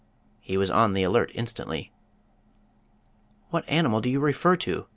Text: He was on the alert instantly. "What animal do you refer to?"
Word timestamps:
He 0.39 0.57
was 0.57 0.71
on 0.71 0.93
the 0.93 1.03
alert 1.03 1.31
instantly. 1.35 1.91
"What 3.51 3.69
animal 3.69 4.01
do 4.01 4.09
you 4.09 4.19
refer 4.19 4.55
to?" 4.55 4.87